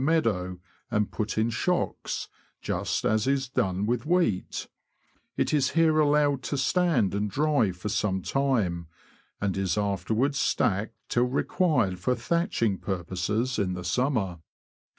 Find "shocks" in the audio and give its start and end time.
1.51-2.27